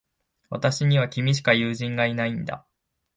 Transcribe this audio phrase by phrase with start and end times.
[0.49, 2.65] 私には、君しか友人がいないんだ。